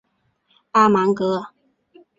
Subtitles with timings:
[0.73, 1.43] 阿芒格。